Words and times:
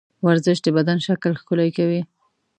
ورزش 0.25 0.57
د 0.63 0.67
بدن 0.77 0.97
شکل 1.07 1.31
ښکلی 1.41 1.69
کوي. 1.77 2.01